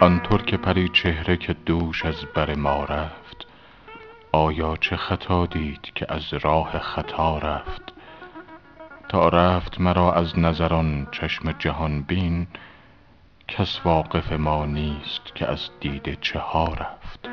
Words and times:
آن 0.00 0.20
ترک 0.20 0.54
پری 0.54 0.88
چهره 0.88 1.36
که 1.36 1.52
دوش 1.52 2.04
از 2.04 2.24
بر 2.34 2.54
ما 2.54 2.84
رفت 2.84 3.46
آیا 4.32 4.76
چه 4.76 4.96
خطا 4.96 5.46
دید 5.46 5.80
که 5.94 6.06
از 6.08 6.34
راه 6.34 6.78
خطا 6.78 7.38
رفت؟ 7.38 7.82
تا 9.08 9.28
رفت 9.28 9.80
مرا 9.80 10.12
از 10.12 10.38
نظر 10.38 10.74
آن 10.74 11.06
چشم 11.12 11.52
جهان 11.52 12.02
بین 12.02 12.46
کس 13.48 13.80
واقف 13.84 14.32
ما 14.32 14.66
نیست 14.66 15.34
که 15.34 15.46
از 15.46 15.70
دیده 15.80 16.16
چه 16.20 16.38
ها 16.38 16.74
رفت. 16.74 17.28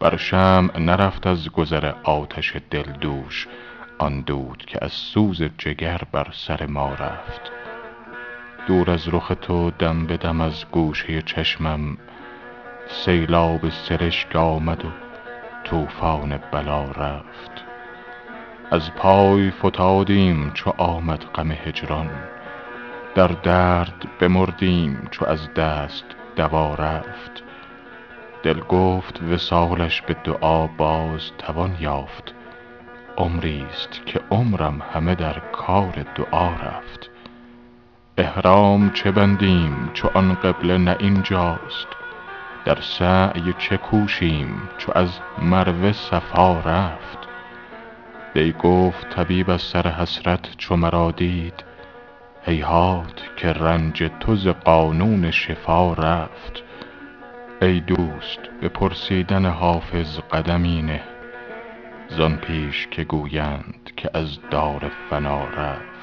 بر 0.00 0.16
شمع 0.16 0.78
نرفت 0.78 1.26
از 1.26 1.48
گذر 1.48 1.94
آتش 2.02 2.56
دل 2.70 2.92
دوش 2.92 3.48
آن 3.98 4.20
دود 4.20 4.64
که 4.66 4.78
از 4.82 4.92
سوز 4.92 5.42
جگر 5.42 6.00
بر 6.12 6.26
سر 6.32 6.66
ما 6.66 6.94
رفت. 6.94 7.55
دور 8.66 8.90
از 8.90 9.08
رخ 9.14 9.32
تو 9.42 9.70
دم 9.70 10.06
به 10.06 10.16
دم 10.16 10.40
از 10.40 10.64
گوشه 10.72 11.22
چشمم 11.22 11.96
سیلاب 12.88 13.68
سرشک 13.68 14.36
آمد 14.36 14.84
و 14.84 14.88
طوفان 15.64 16.40
بلا 16.52 16.84
رفت. 16.84 17.64
از 18.70 18.94
پای 18.94 19.50
فتادیم 19.50 20.50
چو 20.54 20.72
آمد 20.76 21.24
غم 21.24 21.50
هجران. 21.50 22.10
در 23.14 23.26
درد 23.26 24.06
بمردیم 24.20 25.08
چو 25.10 25.24
از 25.26 25.54
دست 25.54 26.04
دوا 26.36 26.74
رفت. 26.74 27.42
دل 28.42 28.60
گفت 28.60 29.22
وصالش 29.22 30.02
به 30.02 30.16
دعا 30.24 30.66
باز 30.66 31.30
توان 31.38 31.76
یافت. 31.80 32.34
عمریست 33.16 34.06
که 34.06 34.20
عمرم 34.30 34.82
همه 34.92 35.14
در 35.14 35.38
کار 35.52 36.04
دعا 36.14 36.48
رفت. 36.48 37.10
احرام 38.18 38.90
چه 38.90 39.10
بندیم 39.10 39.90
چو 39.94 40.10
آن 40.14 40.34
قبله 40.34 40.78
نه 40.78 40.96
اینجاست؟ 41.00 41.86
در 42.64 42.80
سعی 42.80 43.54
چه 43.58 43.76
کوشیم 43.76 44.68
چو 44.78 44.92
از 44.94 45.18
مروه 45.42 45.92
صفا 45.92 46.60
رفت؟ 46.60 47.18
دی 48.34 48.52
گفت 48.52 49.10
طبیب 49.10 49.50
از 49.50 49.62
سر 49.62 49.88
حسرت 49.88 50.56
چو 50.56 50.76
مرا 50.76 51.10
دید 51.10 51.64
هیهات 52.42 53.22
که 53.36 53.52
رنج 53.52 54.10
تو 54.20 54.36
ز 54.36 54.48
قانون 54.48 55.30
شفا 55.30 55.92
رفت. 55.92 56.62
ای 57.62 57.80
دوست 57.80 58.40
به 58.60 58.68
پرسیدن 58.68 59.46
حافظ 59.46 60.20
قدمی 60.32 60.82
نه 60.82 61.00
زان 62.08 62.36
پیش 62.36 62.88
که 62.90 63.04
گویند 63.04 63.90
که 63.96 64.10
از 64.14 64.38
دار 64.50 64.90
فنا 65.10 65.44
رفت. 65.44 65.95